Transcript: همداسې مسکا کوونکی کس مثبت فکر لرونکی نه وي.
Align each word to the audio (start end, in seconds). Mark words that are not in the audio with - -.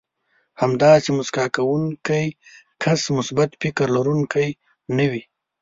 همداسې 0.61 1.09
مسکا 1.17 1.45
کوونکی 1.55 2.25
کس 2.81 3.01
مثبت 3.17 3.49
فکر 3.61 3.87
لرونکی 3.95 4.49
نه 4.97 5.05
وي. 5.11 5.23